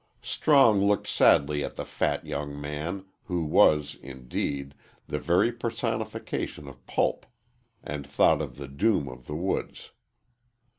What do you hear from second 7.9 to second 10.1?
thought of the doom of the woods.